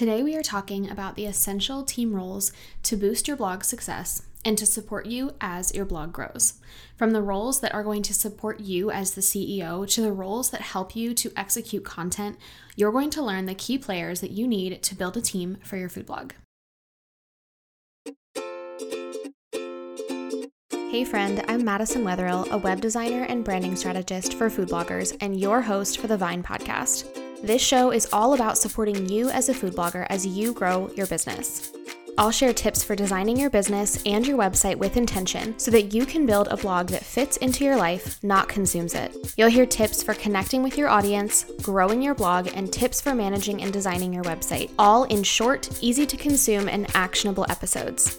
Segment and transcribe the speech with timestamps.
[0.00, 2.52] Today, we are talking about the essential team roles
[2.84, 6.54] to boost your blog success and to support you as your blog grows.
[6.96, 10.48] From the roles that are going to support you as the CEO to the roles
[10.52, 12.38] that help you to execute content,
[12.76, 15.76] you're going to learn the key players that you need to build a team for
[15.76, 16.32] your food blog.
[20.90, 25.38] Hey friend, I'm Madison Wetherill, a web designer and branding strategist for food bloggers and
[25.38, 27.14] your host for the Vine podcast.
[27.46, 31.06] This show is all about supporting you as a food blogger as you grow your
[31.06, 31.70] business.
[32.18, 36.04] I'll share tips for designing your business and your website with intention so that you
[36.04, 39.16] can build a blog that fits into your life, not consumes it.
[39.36, 43.62] You'll hear tips for connecting with your audience, growing your blog, and tips for managing
[43.62, 48.18] and designing your website, all in short, easy to consume, and actionable episodes.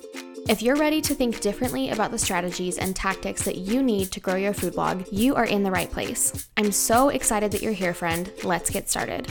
[0.49, 4.19] If you're ready to think differently about the strategies and tactics that you need to
[4.19, 6.49] grow your food blog, you are in the right place.
[6.57, 8.31] I'm so excited that you're here, friend.
[8.43, 9.27] Let's get started.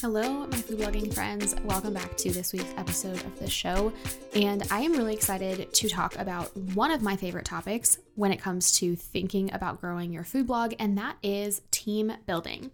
[0.00, 1.56] Hello, my food blogging friends.
[1.64, 3.92] Welcome back to this week's episode of the show.
[4.34, 8.40] And I am really excited to talk about one of my favorite topics when it
[8.40, 12.72] comes to thinking about growing your food blog, and that is team building.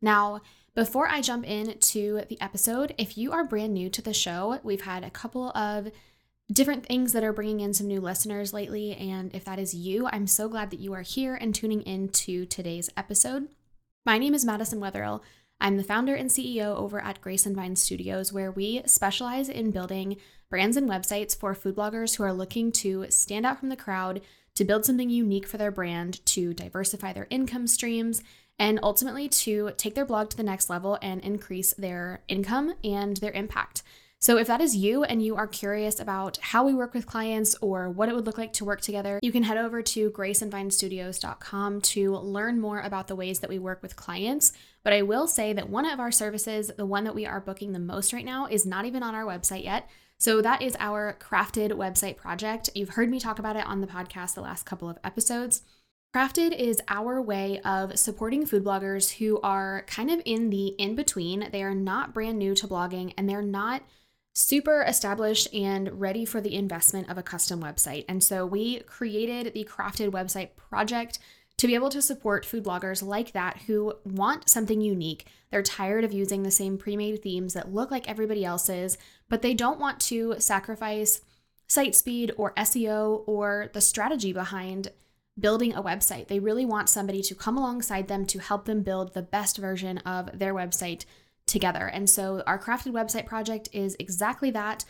[0.00, 0.40] Now,
[0.78, 4.82] before I jump into the episode, if you are brand new to the show, we've
[4.82, 5.90] had a couple of
[6.52, 8.94] different things that are bringing in some new listeners lately.
[8.94, 12.10] And if that is you, I'm so glad that you are here and tuning in
[12.10, 13.48] to today's episode.
[14.06, 15.20] My name is Madison Wetherill.
[15.60, 19.72] I'm the founder and CEO over at Grace and Vine Studios, where we specialize in
[19.72, 20.16] building
[20.48, 24.20] brands and websites for food bloggers who are looking to stand out from the crowd,
[24.54, 28.22] to build something unique for their brand, to diversify their income streams,
[28.58, 33.18] and ultimately to take their blog to the next level and increase their income and
[33.18, 33.82] their impact.
[34.20, 37.54] So, if that is you and you are curious about how we work with clients
[37.60, 41.80] or what it would look like to work together, you can head over to graceandvinestudios.com
[41.82, 44.52] to learn more about the ways that we work with clients.
[44.82, 47.72] But I will say that one of our services, the one that we are booking
[47.72, 49.88] the most right now, is not even on our website yet.
[50.18, 52.70] So, that is our crafted website project.
[52.74, 55.62] You've heard me talk about it on the podcast the last couple of episodes.
[56.14, 60.94] Crafted is our way of supporting food bloggers who are kind of in the in
[60.94, 61.48] between.
[61.52, 63.82] They are not brand new to blogging and they're not
[64.34, 68.06] super established and ready for the investment of a custom website.
[68.08, 71.18] And so we created the Crafted website project
[71.58, 75.26] to be able to support food bloggers like that who want something unique.
[75.50, 78.96] They're tired of using the same pre made themes that look like everybody else's,
[79.28, 81.20] but they don't want to sacrifice
[81.66, 84.88] site speed or SEO or the strategy behind
[85.38, 86.28] building a website.
[86.28, 89.98] They really want somebody to come alongside them to help them build the best version
[89.98, 91.04] of their website
[91.46, 91.86] together.
[91.86, 94.84] And so our crafted website project is exactly that.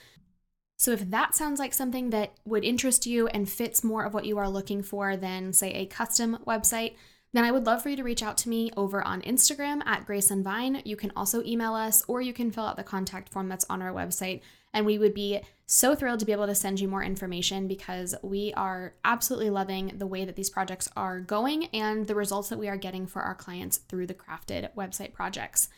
[0.77, 4.27] So if that sounds like something that would interest you and fits more of what
[4.27, 6.95] you are looking for than, say, a custom website,
[7.33, 10.07] then I would love for you to reach out to me over on Instagram at
[10.07, 10.81] Grace and Vine.
[10.85, 13.83] You can also email us or you can fill out the contact form that's on
[13.83, 14.41] our website.
[14.73, 18.15] And we would be so thrilled to be able to send you more information because
[18.23, 22.59] we are absolutely loving the way that these projects are going and the results that
[22.59, 25.69] we are getting for our clients through the crafted website projects.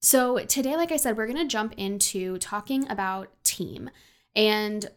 [0.00, 3.90] So, today, like I said, we're going to jump into talking about team.
[4.34, 4.88] And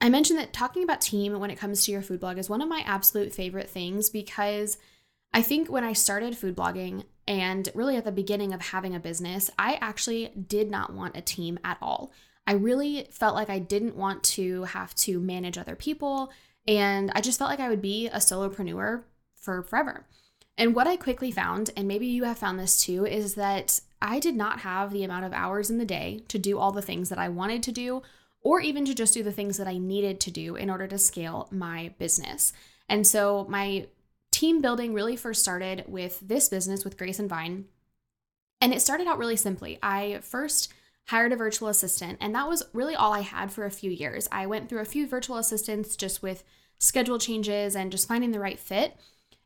[0.00, 2.62] I mentioned that talking about team when it comes to your food blog is one
[2.62, 4.78] of my absolute favorite things because
[5.32, 9.00] I think when I started food blogging and really at the beginning of having a
[9.00, 12.12] business, I actually did not want a team at all.
[12.46, 16.30] I really felt like I didn't want to have to manage other people.
[16.66, 19.02] And I just felt like I would be a solopreneur
[19.36, 20.06] for forever.
[20.56, 24.20] And what I quickly found, and maybe you have found this too, is that I
[24.20, 27.08] did not have the amount of hours in the day to do all the things
[27.08, 28.02] that I wanted to do,
[28.40, 30.98] or even to just do the things that I needed to do in order to
[30.98, 32.52] scale my business.
[32.88, 33.86] And so my
[34.30, 37.64] team building really first started with this business with Grace and Vine.
[38.60, 39.78] And it started out really simply.
[39.82, 40.72] I first
[41.08, 44.28] hired a virtual assistant, and that was really all I had for a few years.
[44.32, 46.44] I went through a few virtual assistants just with
[46.78, 48.96] schedule changes and just finding the right fit.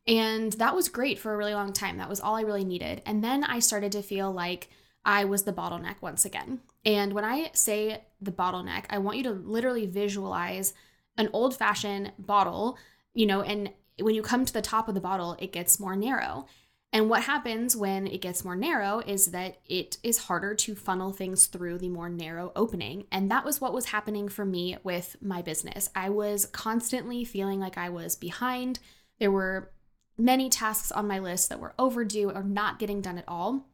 [0.06, 1.98] And that was great for a really long time.
[1.98, 3.02] That was all I really needed.
[3.04, 4.68] And then I started to feel like
[5.04, 6.60] I was the bottleneck once again.
[6.84, 10.72] And when I say the bottleneck, I want you to literally visualize
[11.16, 12.78] an old fashioned bottle,
[13.12, 15.96] you know, and when you come to the top of the bottle, it gets more
[15.96, 16.46] narrow.
[16.92, 21.12] And what happens when it gets more narrow is that it is harder to funnel
[21.12, 23.04] things through the more narrow opening.
[23.12, 25.90] And that was what was happening for me with my business.
[25.94, 28.78] I was constantly feeling like I was behind.
[29.18, 29.70] There were
[30.16, 33.66] many tasks on my list that were overdue or not getting done at all.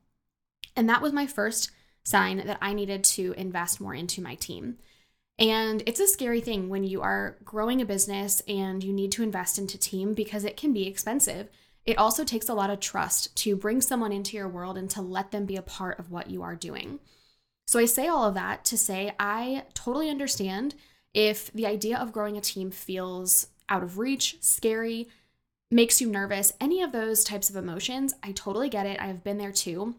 [0.76, 1.70] And that was my first
[2.02, 4.78] sign that I needed to invest more into my team.
[5.38, 9.22] And it's a scary thing when you are growing a business and you need to
[9.22, 11.49] invest into team because it can be expensive.
[11.84, 15.02] It also takes a lot of trust to bring someone into your world and to
[15.02, 16.98] let them be a part of what you are doing.
[17.66, 20.75] So I say all of that to say I totally understand
[21.12, 25.08] if the idea of growing a team feels out of reach, scary,
[25.70, 29.00] makes you nervous, any of those types of emotions, I totally get it.
[29.00, 29.94] I have been there too.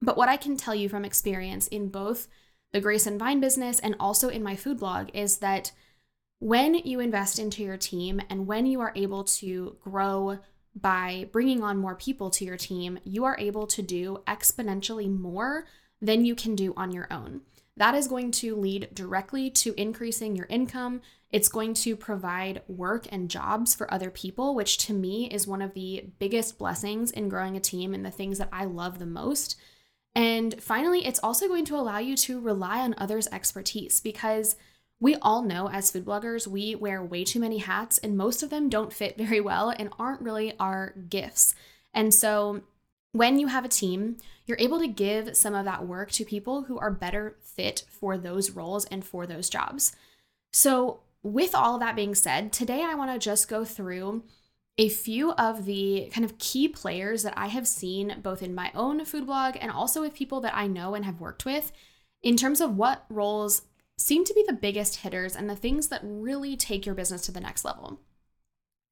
[0.00, 2.28] But what I can tell you from experience in both
[2.72, 5.72] the Grace and Vine business and also in my food blog is that
[6.38, 10.38] when you invest into your team and when you are able to grow
[10.80, 15.66] by bringing on more people to your team, you are able to do exponentially more
[16.00, 17.42] than you can do on your own.
[17.76, 21.00] That is going to lead directly to increasing your income.
[21.30, 25.62] It's going to provide work and jobs for other people, which to me is one
[25.62, 29.06] of the biggest blessings in growing a team and the things that I love the
[29.06, 29.56] most.
[30.14, 34.56] And finally, it's also going to allow you to rely on others' expertise because
[35.00, 38.50] we all know as food bloggers, we wear way too many hats, and most of
[38.50, 41.54] them don't fit very well and aren't really our gifts.
[41.94, 42.62] And so,
[43.12, 46.62] when you have a team, you're able to give some of that work to people
[46.64, 49.96] who are better fit for those roles and for those jobs.
[50.52, 54.24] So, with all of that being said, today I want to just go through
[54.78, 58.70] a few of the kind of key players that I have seen both in my
[58.74, 61.72] own food blog and also with people that I know and have worked with
[62.22, 63.62] in terms of what roles
[63.98, 67.32] seem to be the biggest hitters and the things that really take your business to
[67.32, 68.00] the next level.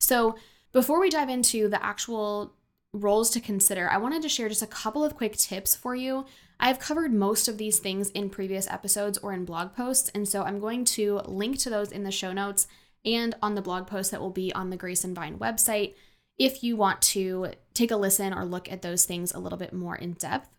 [0.01, 0.37] So,
[0.73, 2.53] before we dive into the actual
[2.93, 6.27] roles to consider, I wanted to share just a couple of quick tips for you.
[6.59, 10.43] I've covered most of these things in previous episodes or in blog posts, and so
[10.43, 12.67] I'm going to link to those in the show notes
[13.05, 15.95] and on the blog post that will be on the Grace and Vine website
[16.39, 19.73] if you want to take a listen or look at those things a little bit
[19.73, 20.56] more in depth.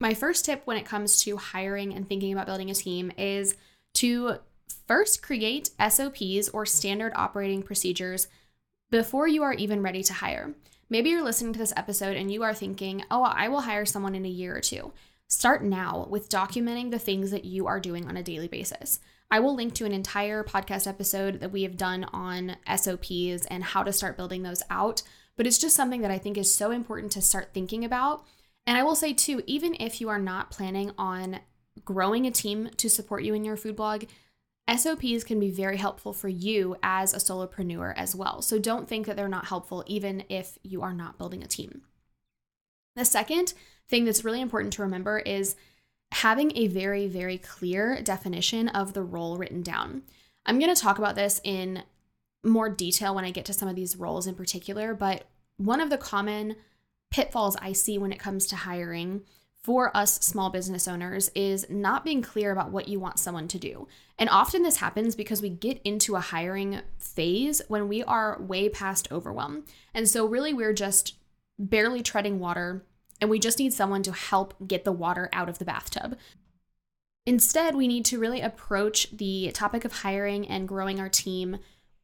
[0.00, 3.54] My first tip when it comes to hiring and thinking about building a team is
[3.94, 4.38] to
[4.88, 8.26] first create SOPs or standard operating procedures
[8.90, 10.54] before you are even ready to hire.
[10.88, 14.14] Maybe you're listening to this episode and you are thinking, oh, I will hire someone
[14.14, 14.92] in a year or two.
[15.28, 19.00] Start now with documenting the things that you are doing on a daily basis.
[19.30, 23.62] I will link to an entire podcast episode that we have done on SOPs and
[23.62, 25.02] how to start building those out.
[25.36, 28.24] But it's just something that I think is so important to start thinking about.
[28.66, 31.40] And I will say, too, even if you are not planning on
[31.84, 34.04] growing a team to support you in your food blog,
[34.74, 38.40] SOPs can be very helpful for you as a solopreneur as well.
[38.42, 41.82] So don't think that they're not helpful, even if you are not building a team.
[42.94, 43.54] The second
[43.88, 45.56] thing that's really important to remember is
[46.12, 50.02] having a very, very clear definition of the role written down.
[50.46, 51.82] I'm going to talk about this in
[52.44, 55.24] more detail when I get to some of these roles in particular, but
[55.56, 56.56] one of the common
[57.10, 59.22] pitfalls I see when it comes to hiring
[59.62, 63.58] for us small business owners is not being clear about what you want someone to
[63.58, 63.86] do.
[64.18, 68.68] And often this happens because we get into a hiring phase when we are way
[68.68, 69.64] past overwhelm.
[69.92, 71.16] And so, really, we're just
[71.58, 72.86] barely treading water
[73.20, 76.16] and we just need someone to help get the water out of the bathtub.
[77.26, 81.58] Instead, we need to really approach the topic of hiring and growing our team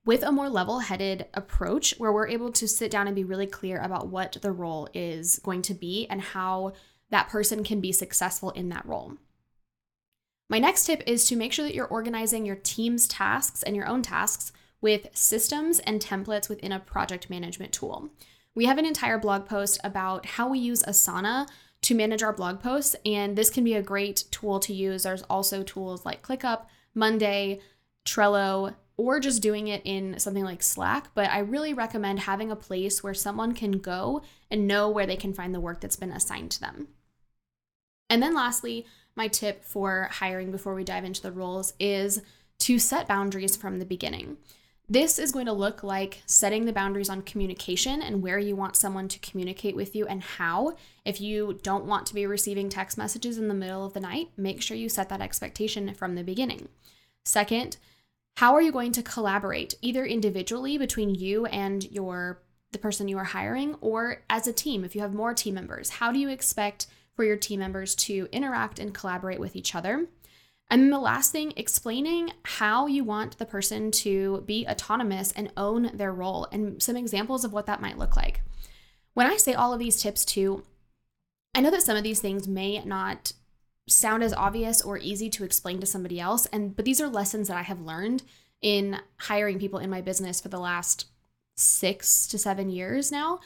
[0.07, 3.47] with a more level headed approach where we're able to sit down and be really
[3.47, 6.73] clear about what the role is going to be and how
[7.11, 9.15] that person can be successful in that role.
[10.49, 13.87] My next tip is to make sure that you're organizing your team's tasks and your
[13.87, 18.09] own tasks with systems and templates within a project management tool.
[18.55, 21.49] We have an entire blog post about how we use Asana
[21.83, 25.03] to manage our blog posts, and this can be a great tool to use.
[25.03, 27.61] There's also tools like ClickUp, Monday,
[28.05, 31.09] Trello, or just doing it in something like Slack.
[31.15, 35.17] But I really recommend having a place where someone can go and know where they
[35.17, 36.89] can find the work that's been assigned to them.
[38.09, 42.23] And then, lastly, my tip for hiring before we dive into the roles is
[42.61, 44.37] to set boundaries from the beginning.
[44.89, 48.77] This is going to look like setting the boundaries on communication and where you want
[48.77, 50.77] someone to communicate with you and how.
[51.05, 54.29] If you don't want to be receiving text messages in the middle of the night,
[54.37, 56.69] make sure you set that expectation from the beginning.
[57.25, 57.79] Second,
[58.37, 63.17] how are you going to collaborate either individually between you and your the person you
[63.17, 65.91] are hiring or as a team if you have more team members?
[65.91, 70.07] How do you expect for your team members to interact and collaborate with each other?
[70.69, 75.53] And then the last thing, explaining how you want the person to be autonomous and
[75.57, 78.43] own their role, and some examples of what that might look like.
[79.15, 80.65] When I say all of these tips, too,
[81.55, 83.33] I know that some of these things may not
[83.89, 87.49] sound as obvious or easy to explain to somebody else, and but these are lessons
[87.49, 88.23] that I have learned
[88.63, 91.07] in hiring people in my business for the last
[91.57, 93.41] six to seven years now.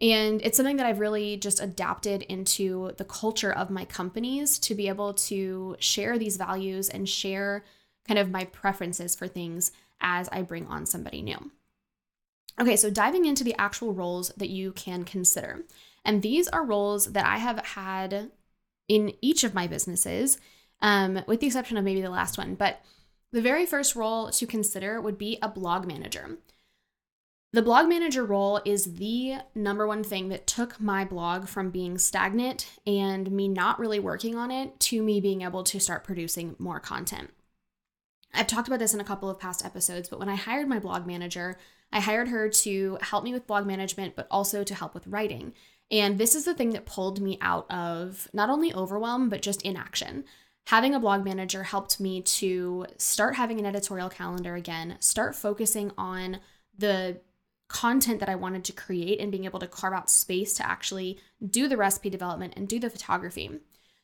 [0.00, 4.74] And it's something that I've really just adapted into the culture of my companies to
[4.74, 7.64] be able to share these values and share
[8.06, 11.50] kind of my preferences for things as I bring on somebody new.
[12.60, 15.64] Okay, so diving into the actual roles that you can consider.
[16.04, 18.30] And these are roles that I have had
[18.88, 20.38] in each of my businesses,
[20.80, 22.54] um, with the exception of maybe the last one.
[22.54, 22.80] But
[23.32, 26.38] the very first role to consider would be a blog manager.
[27.52, 31.96] The blog manager role is the number one thing that took my blog from being
[31.96, 36.56] stagnant and me not really working on it to me being able to start producing
[36.58, 37.30] more content.
[38.34, 40.78] I've talked about this in a couple of past episodes, but when I hired my
[40.78, 41.56] blog manager,
[41.92, 45.54] I hired her to help me with blog management, but also to help with writing.
[45.90, 49.62] And this is the thing that pulled me out of not only overwhelm, but just
[49.62, 50.24] inaction.
[50.66, 55.92] Having a blog manager helped me to start having an editorial calendar again, start focusing
[55.96, 56.40] on
[56.76, 57.20] the
[57.68, 61.18] content that I wanted to create and being able to carve out space to actually
[61.44, 63.50] do the recipe development and do the photography.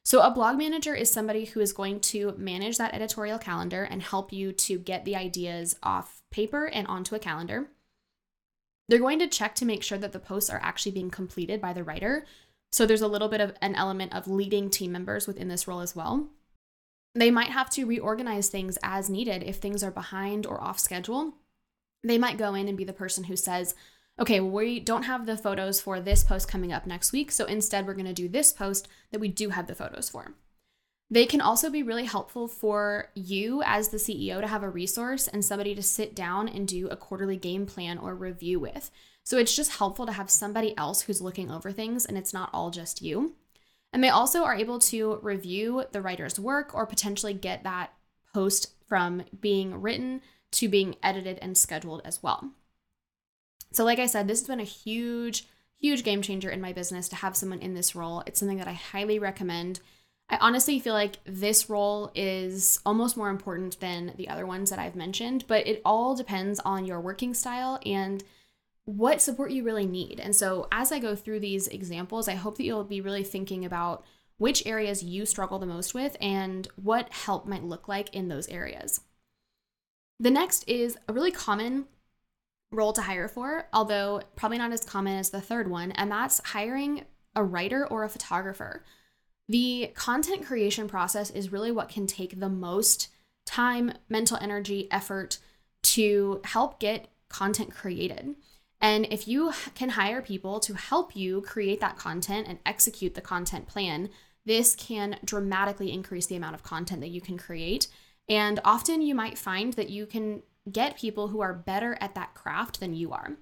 [0.04, 4.02] So, a blog manager is somebody who is going to manage that editorial calendar and
[4.02, 7.70] help you to get the ideas off paper and onto a calendar.
[8.92, 11.72] They're going to check to make sure that the posts are actually being completed by
[11.72, 12.26] the writer.
[12.70, 15.80] So, there's a little bit of an element of leading team members within this role
[15.80, 16.28] as well.
[17.14, 21.34] They might have to reorganize things as needed if things are behind or off schedule
[22.04, 23.75] they might go in and be the person who says,
[24.18, 27.30] okay, well, we don't have the photos for this post coming up next week.
[27.30, 30.34] So instead, we're going to do this post that we do have the photos for.
[31.12, 35.28] They can also be really helpful for you as the CEO to have a resource
[35.28, 38.90] and somebody to sit down and do a quarterly game plan or review with.
[39.23, 42.49] So it's just helpful to have somebody else who's looking over things and it's not
[42.54, 43.35] all just you.
[43.92, 47.92] And they also are able to review the writer's work or potentially get that
[48.33, 52.52] post from being written to being edited and scheduled as well.
[53.71, 55.47] So, like I said, this has been a huge,
[55.78, 58.23] huge game changer in my business to have someone in this role.
[58.26, 59.81] It's something that I highly recommend.
[60.29, 64.79] I honestly feel like this role is almost more important than the other ones that
[64.79, 68.25] I've mentioned, but it all depends on your working style and
[68.85, 70.19] what support you really need.
[70.19, 73.64] And so, as I go through these examples, I hope that you'll be really thinking
[73.64, 74.05] about
[74.38, 78.49] which areas you struggle the most with and what help might look like in those
[78.49, 79.02] areas.
[80.19, 81.87] The next is a really common
[82.73, 86.41] role to hire for, although probably not as common as the third one, and that's
[86.45, 87.05] hiring
[87.37, 88.85] a writer or a photographer.
[89.52, 93.09] The content creation process is really what can take the most
[93.44, 95.37] time, mental energy, effort
[95.82, 98.35] to help get content created.
[98.80, 103.21] And if you can hire people to help you create that content and execute the
[103.21, 104.09] content plan,
[104.47, 107.88] this can dramatically increase the amount of content that you can create
[108.30, 112.32] and often you might find that you can get people who are better at that
[112.32, 113.32] craft than you are.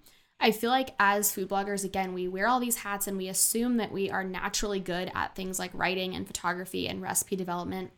[0.41, 3.77] I feel like as food bloggers, again, we wear all these hats and we assume
[3.77, 7.91] that we are naturally good at things like writing and photography and recipe development.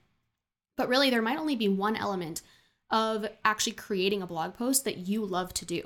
[0.77, 2.43] But really, there might only be one element
[2.91, 5.83] of actually creating a blog post that you love to do.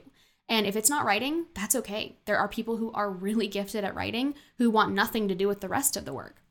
[0.48, 2.16] And if it's not writing, that's okay.
[2.24, 5.60] There are people who are really gifted at writing who want nothing to do with
[5.60, 6.42] the rest of the work.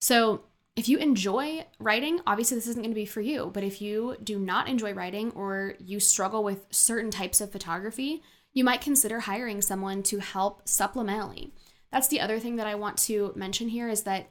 [0.00, 0.42] So
[0.74, 3.50] if you enjoy writing, obviously this isn't going to be for you.
[3.54, 8.22] But if you do not enjoy writing or you struggle with certain types of photography,
[8.56, 11.50] you might consider hiring someone to help supplementally.
[11.92, 14.30] That's the other thing that I want to mention here is that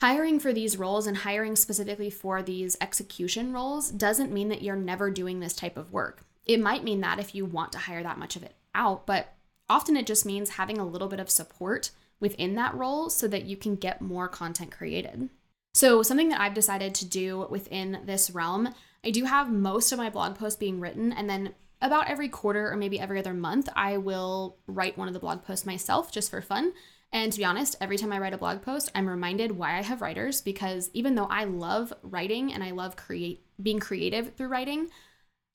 [0.00, 4.74] hiring for these roles and hiring specifically for these execution roles doesn't mean that you're
[4.74, 6.24] never doing this type of work.
[6.46, 9.34] It might mean that if you want to hire that much of it out, but
[9.68, 13.44] often it just means having a little bit of support within that role so that
[13.44, 15.28] you can get more content created.
[15.74, 18.72] So, something that I've decided to do within this realm,
[19.04, 22.70] I do have most of my blog posts being written, and then about every quarter
[22.70, 26.30] or maybe every other month, I will write one of the blog posts myself just
[26.30, 26.72] for fun.
[27.12, 29.82] And to be honest, every time I write a blog post, I'm reminded why I
[29.82, 34.48] have writers because even though I love writing and I love create being creative through
[34.48, 34.88] writing,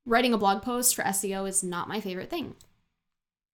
[0.06, 2.56] writing a blog post for SEO is not my favorite thing.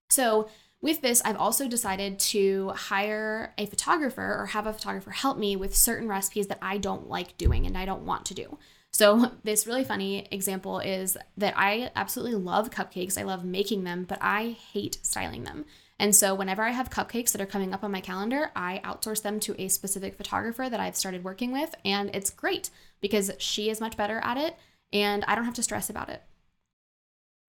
[0.09, 5.37] So, with this, I've also decided to hire a photographer or have a photographer help
[5.37, 8.59] me with certain recipes that I don't like doing and I don't want to do.
[8.97, 13.15] So, this really funny example is that I absolutely love cupcakes.
[13.15, 15.65] I love making them, but I hate styling them.
[15.99, 19.21] And so, whenever I have cupcakes that are coming up on my calendar, I outsource
[19.21, 21.75] them to a specific photographer that I've started working with.
[21.85, 24.57] And it's great because she is much better at it
[24.91, 26.23] and I don't have to stress about it.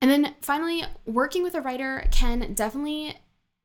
[0.02, 3.16] And then finally, working with a writer can definitely,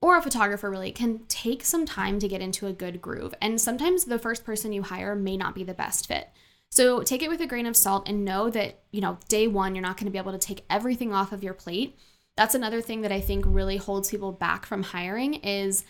[0.01, 3.33] or a photographer really, can take some time to get into a good groove.
[3.41, 6.29] And sometimes the first person you hire may not be the best fit.
[6.73, 9.75] So take it with a grain of salt and know that, you know, day one,
[9.75, 11.95] you're not going to be able to take everything off of your plate.
[12.35, 15.85] That's another thing that I think really holds people back from hiring is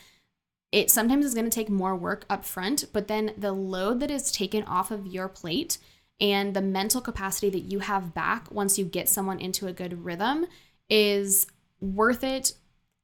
[0.73, 4.11] it sometimes is going to take more work up front, but then the load that
[4.11, 5.77] is taken off of your plate
[6.19, 10.03] and the mental capacity that you have back once you get someone into a good
[10.03, 10.47] rhythm
[10.89, 11.47] is
[11.79, 12.55] worth it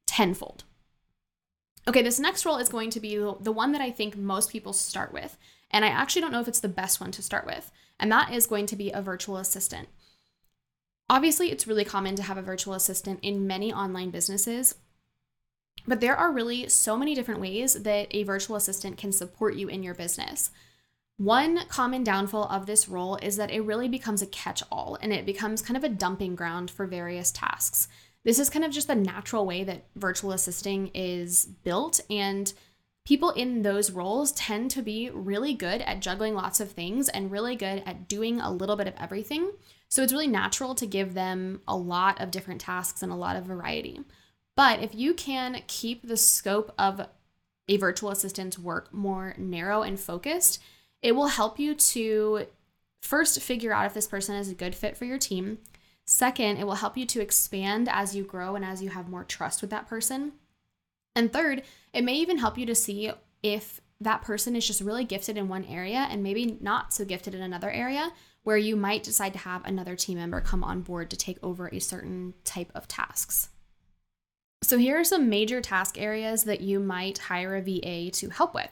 [0.05, 0.65] tenfold.
[1.88, 4.74] Okay, this next role is going to be the one that I think most people
[4.74, 5.38] start with.
[5.71, 7.71] And I actually don't know if it's the best one to start with.
[7.99, 9.89] And that is going to be a virtual assistant.
[11.09, 14.75] Obviously, it's really common to have a virtual assistant in many online businesses,
[15.88, 19.67] but there are really so many different ways that a virtual assistant can support you
[19.67, 20.51] in your business.
[21.17, 25.11] One common downfall of this role is that it really becomes a catch all and
[25.11, 27.88] it becomes kind of a dumping ground for various tasks.
[28.23, 32.53] This is kind of just the natural way that virtual assisting is built, and
[33.10, 37.32] people in those roles tend to be really good at juggling lots of things and
[37.32, 39.51] really good at doing a little bit of everything.
[39.88, 43.36] So it's really natural to give them a lot of different tasks and a lot
[43.36, 44.01] of variety.
[44.56, 47.08] But if you can keep the scope of
[47.68, 50.62] a virtual assistant's work more narrow and focused,
[51.01, 52.46] it will help you to
[53.01, 55.58] first figure out if this person is a good fit for your team.
[56.06, 59.24] Second, it will help you to expand as you grow and as you have more
[59.24, 60.34] trust with that person.
[61.16, 61.63] And third,
[61.94, 63.12] it may even help you to see
[63.44, 67.36] if that person is just really gifted in one area and maybe not so gifted
[67.36, 68.12] in another area
[68.44, 71.68] where you might decide to have another team member come on board to take over
[71.68, 73.50] a certain type of tasks.
[74.62, 78.54] So, here are some major task areas that you might hire a VA to help
[78.54, 78.70] with.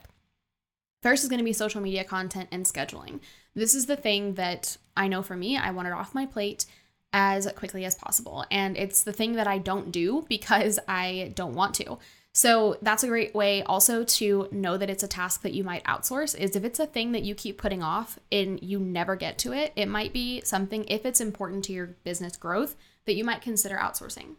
[1.02, 3.20] First is going to be social media content and scheduling.
[3.54, 6.66] This is the thing that I know for me, I want it off my plate
[7.12, 8.44] as quickly as possible.
[8.50, 11.98] And it's the thing that I don't do because I don't want to.
[12.38, 15.82] So that's a great way also to know that it's a task that you might
[15.82, 19.38] outsource is if it's a thing that you keep putting off and you never get
[19.38, 22.76] to it, it might be something if it's important to your business growth
[23.06, 24.36] that you might consider outsourcing.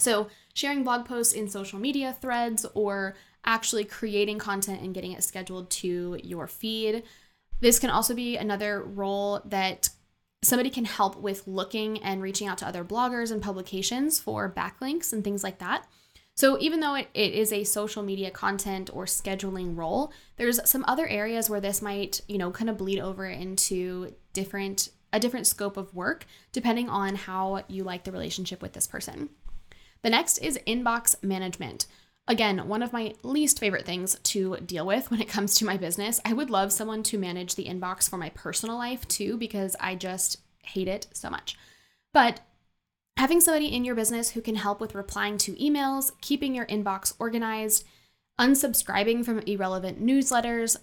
[0.00, 5.22] So, sharing blog posts in social media threads or actually creating content and getting it
[5.22, 7.02] scheduled to your feed.
[7.60, 9.90] This can also be another role that
[10.42, 15.12] somebody can help with looking and reaching out to other bloggers and publications for backlinks
[15.12, 15.86] and things like that.
[16.34, 20.84] So even though it, it is a social media content or scheduling role, there's some
[20.88, 25.46] other areas where this might, you know, kind of bleed over into different a different
[25.46, 29.28] scope of work depending on how you like the relationship with this person.
[30.02, 31.86] The next is inbox management.
[32.28, 35.76] Again, one of my least favorite things to deal with when it comes to my
[35.76, 36.20] business.
[36.24, 39.96] I would love someone to manage the inbox for my personal life too, because I
[39.96, 41.58] just hate it so much.
[42.14, 42.40] But
[43.22, 47.14] having somebody in your business who can help with replying to emails, keeping your inbox
[47.20, 47.84] organized,
[48.36, 50.76] unsubscribing from irrelevant newsletters,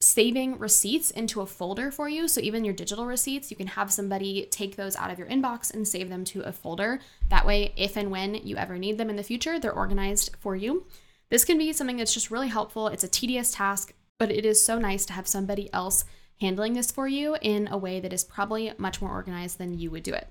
[0.00, 2.28] saving receipts into a folder for you.
[2.28, 5.70] So even your digital receipts, you can have somebody take those out of your inbox
[5.70, 6.98] and save them to a folder.
[7.28, 10.56] That way, if and when you ever need them in the future, they're organized for
[10.56, 10.86] you.
[11.28, 12.88] This can be something that's just really helpful.
[12.88, 16.06] It's a tedious task, but it is so nice to have somebody else
[16.40, 19.90] handling this for you in a way that is probably much more organized than you
[19.90, 20.28] would do it.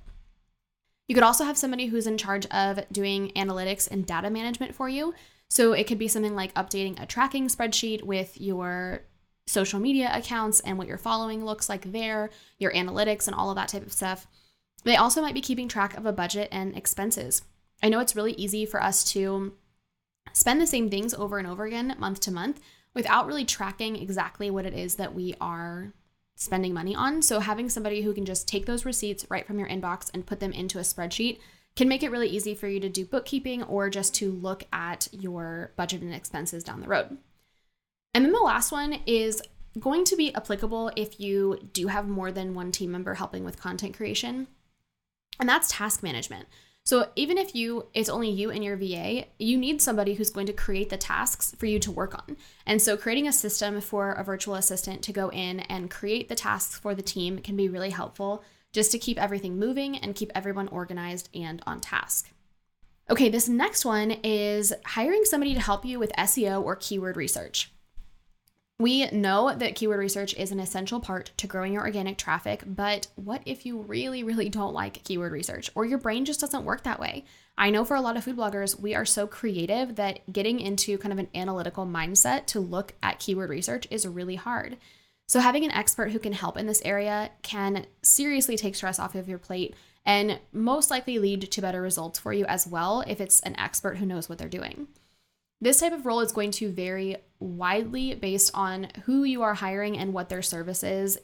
[1.07, 4.89] You could also have somebody who's in charge of doing analytics and data management for
[4.89, 5.13] you.
[5.49, 9.01] So it could be something like updating a tracking spreadsheet with your
[9.47, 13.55] social media accounts and what your following looks like there, your analytics, and all of
[13.55, 14.25] that type of stuff.
[14.83, 17.43] They also might be keeping track of a budget and expenses.
[17.83, 19.53] I know it's really easy for us to
[20.33, 22.59] spend the same things over and over again, month to month,
[22.95, 25.93] without really tracking exactly what it is that we are
[26.35, 27.21] spending money on.
[27.21, 30.39] So, having somebody who can just take those receipts right from your inbox and put
[30.39, 31.39] them into a spreadsheet
[31.75, 35.07] can make it really easy for you to do bookkeeping or just to look at
[35.11, 37.17] your budget and expenses down the road.
[38.13, 39.41] And then the last one is
[39.77, 43.59] going to be applicable if you do have more than one team member helping with
[43.59, 44.47] content creation,
[45.39, 46.47] and that's task management.
[46.85, 50.45] So even if you it's only you and your VA, you need somebody who's going
[50.45, 52.37] to create the tasks for you to work on.
[52.67, 56.35] And so creating a system for a virtual assistant to go in and create the
[56.35, 60.31] tasks for the team can be really helpful just to keep everything moving and keep
[60.35, 62.29] everyone organized and on task.
[63.09, 67.71] Okay, this next one is hiring somebody to help you with SEO or keyword research.
[68.77, 73.07] We know that keyword research is an essential part to growing your organic traffic, but
[73.15, 76.83] what if you really, really don't like keyword research or your brain just doesn't work
[76.83, 77.23] that way?
[77.57, 80.97] I know for a lot of food bloggers, we are so creative that getting into
[80.97, 84.75] kind of an analytical mindset to look at keyword research is really hard.
[85.27, 89.15] So, having an expert who can help in this area can seriously take stress off
[89.15, 89.73] of your plate
[90.05, 93.97] and most likely lead to better results for you as well if it's an expert
[93.97, 94.87] who knows what they're doing.
[95.61, 99.97] This type of role is going to vary widely based on who you are hiring
[99.97, 101.17] and what their services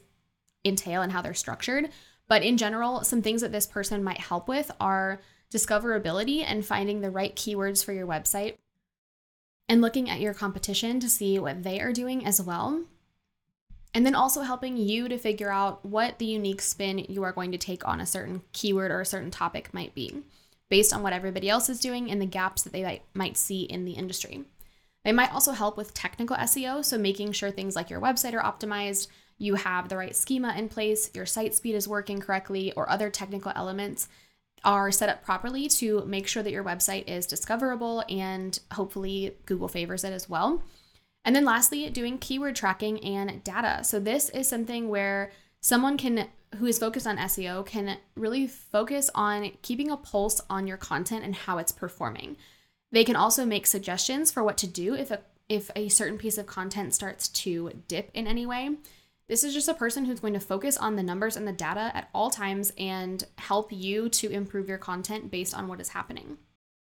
[0.64, 1.90] entail and how they're structured.
[2.28, 5.20] But in general, some things that this person might help with are
[5.52, 8.56] discoverability and finding the right keywords for your website
[9.68, 12.84] and looking at your competition to see what they are doing as well.
[13.94, 17.52] And then also helping you to figure out what the unique spin you are going
[17.52, 20.22] to take on a certain keyword or a certain topic might be.
[20.72, 23.84] Based on what everybody else is doing and the gaps that they might see in
[23.84, 24.42] the industry.
[25.04, 28.42] They might also help with technical SEO, so making sure things like your website are
[28.42, 32.88] optimized, you have the right schema in place, your site speed is working correctly, or
[32.88, 34.08] other technical elements
[34.64, 39.68] are set up properly to make sure that your website is discoverable and hopefully Google
[39.68, 40.62] favors it as well.
[41.22, 43.84] And then lastly, doing keyword tracking and data.
[43.84, 49.10] So this is something where someone can who is focused on SEO can really focus
[49.14, 52.36] on keeping a pulse on your content and how it's performing.
[52.90, 56.38] They can also make suggestions for what to do if a if a certain piece
[56.38, 58.76] of content starts to dip in any way.
[59.28, 61.90] This is just a person who's going to focus on the numbers and the data
[61.94, 66.38] at all times and help you to improve your content based on what is happening.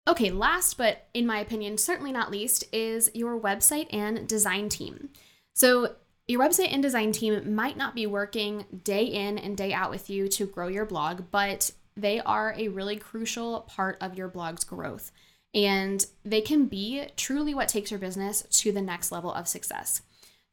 [0.07, 5.09] Okay, last but in my opinion, certainly not least, is your website and design team.
[5.53, 5.95] So,
[6.31, 10.09] your website and design team might not be working day in and day out with
[10.09, 14.63] you to grow your blog, but they are a really crucial part of your blog's
[14.63, 15.11] growth.
[15.53, 20.03] And they can be truly what takes your business to the next level of success.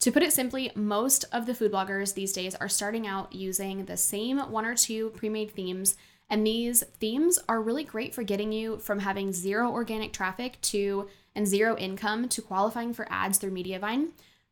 [0.01, 3.85] To put it simply, most of the food bloggers these days are starting out using
[3.85, 5.97] the same one or two pre made themes.
[6.29, 11.09] And these themes are really great for getting you from having zero organic traffic to
[11.37, 14.09] and zero income to qualifying for ads through Mediavine.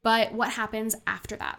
[0.06, 1.58] But what happens after that?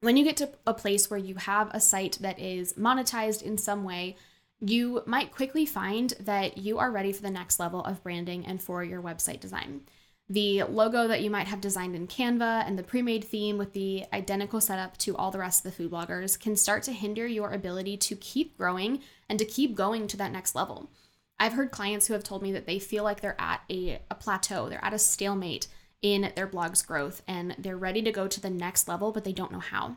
[0.00, 3.58] When you get to a place where you have a site that is monetized in
[3.58, 4.16] some way,
[4.58, 8.60] you might quickly find that you are ready for the next level of branding and
[8.60, 9.82] for your website design
[10.28, 13.74] the logo that you might have designed in Canva and the pre made theme with
[13.74, 17.26] the identical setup to all the rest of the food bloggers can start to hinder
[17.26, 20.90] your ability to keep growing and to keep going to that next level.
[21.38, 24.14] I've heard clients who have told me that they feel like they're at a, a
[24.14, 25.68] plateau, they're at a stalemate
[26.04, 29.32] in their blog's growth and they're ready to go to the next level, but they
[29.32, 29.96] don't know how.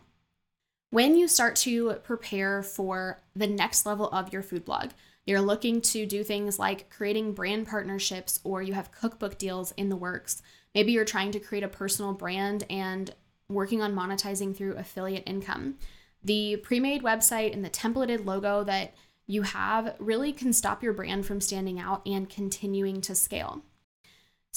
[0.90, 4.92] When you start to prepare for the next level of your food blog,
[5.26, 9.90] you're looking to do things like creating brand partnerships or you have cookbook deals in
[9.90, 10.42] the works.
[10.74, 13.14] Maybe you're trying to create a personal brand and
[13.50, 15.76] working on monetizing through affiliate income.
[16.24, 18.94] The pre made website and the templated logo that
[19.26, 23.62] you have really can stop your brand from standing out and continuing to scale.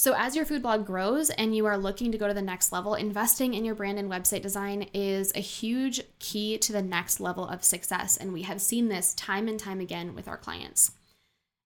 [0.01, 2.71] So, as your food blog grows and you are looking to go to the next
[2.71, 7.19] level, investing in your brand and website design is a huge key to the next
[7.19, 8.17] level of success.
[8.17, 10.93] And we have seen this time and time again with our clients.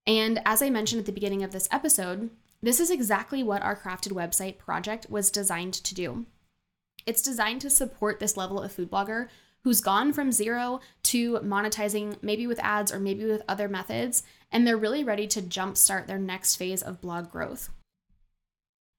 [0.06, 2.30] And as I mentioned at the beginning of this episode,
[2.62, 6.26] this is exactly what our crafted website project was designed to do.
[7.06, 9.30] It's designed to support this level of food blogger
[9.63, 14.67] who's gone from zero to monetizing, maybe with ads or maybe with other methods, and
[14.67, 17.69] they're really ready to jumpstart their next phase of blog growth.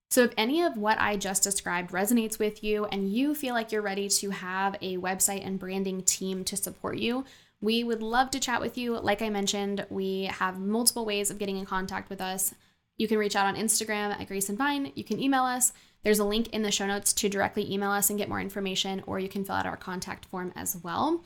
[0.09, 3.73] So, if any of what I just described resonates with you and you feel like
[3.73, 7.25] you're ready to have a website and branding team to support you,
[7.61, 8.99] we would love to chat with you.
[8.99, 12.55] Like I mentioned, we have multiple ways of getting in contact with us.
[12.99, 14.93] You can reach out on Instagram at Grace and Vine.
[14.95, 15.73] You can email us.
[16.03, 19.03] There's a link in the show notes to directly email us and get more information,
[19.07, 21.25] or you can fill out our contact form as well.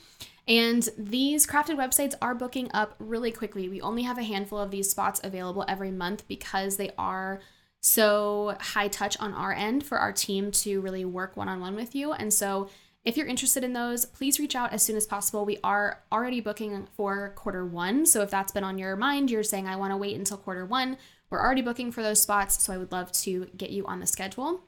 [0.49, 3.69] And these crafted websites are booking up really quickly.
[3.69, 7.41] We only have a handful of these spots available every month because they are
[7.81, 11.75] so high touch on our end for our team to really work one on one
[11.75, 12.13] with you.
[12.13, 12.69] And so,
[13.03, 15.47] if you're interested in those, please reach out as soon as possible.
[15.47, 18.05] We are already booking for quarter one.
[18.05, 20.67] So, if that's been on your mind, you're saying, I want to wait until quarter
[20.67, 20.99] one,
[21.31, 22.63] we're already booking for those spots.
[22.63, 24.61] So, I would love to get you on the schedule.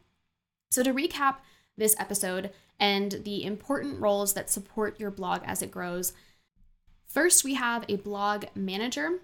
[0.70, 1.36] So, to recap
[1.76, 6.14] this episode and the important roles that support your blog as it grows,
[7.06, 9.20] first, we have a blog manager.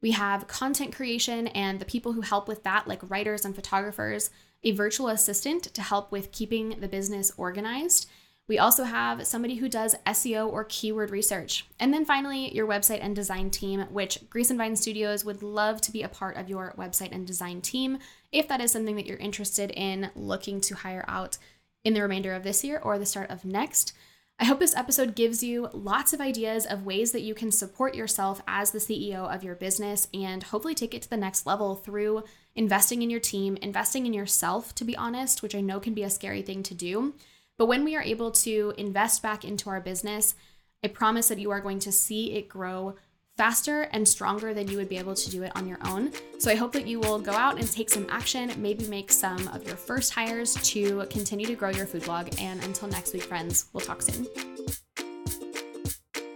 [0.00, 4.30] We have content creation and the people who help with that, like writers and photographers,
[4.62, 8.08] a virtual assistant to help with keeping the business organized.
[8.48, 11.66] We also have somebody who does SEO or keyword research.
[11.78, 15.82] And then finally, your website and design team, which Grace and Vine Studios would love
[15.82, 17.98] to be a part of your website and design team
[18.32, 21.36] if that is something that you're interested in looking to hire out
[21.84, 23.92] in the remainder of this year or the start of next.
[24.40, 27.96] I hope this episode gives you lots of ideas of ways that you can support
[27.96, 31.74] yourself as the CEO of your business and hopefully take it to the next level
[31.74, 32.22] through
[32.54, 36.04] investing in your team, investing in yourself, to be honest, which I know can be
[36.04, 37.14] a scary thing to do.
[37.56, 40.36] But when we are able to invest back into our business,
[40.84, 42.94] I promise that you are going to see it grow
[43.38, 46.10] faster and stronger than you would be able to do it on your own.
[46.38, 49.48] So I hope that you will go out and take some action, maybe make some
[49.48, 52.28] of your first hires to continue to grow your food blog.
[52.38, 54.26] And until next week, friends, we'll talk soon.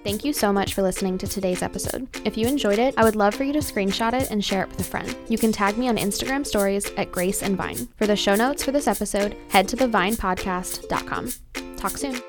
[0.04, 2.08] Thank you so much for listening to today's episode.
[2.24, 4.68] If you enjoyed it, I would love for you to screenshot it and share it
[4.68, 5.16] with a friend.
[5.28, 7.88] You can tag me on Instagram stories at Grace and Vine.
[7.96, 11.32] For the show notes for this episode, head to thevinepodcast.com.
[11.76, 12.20] Talk soon.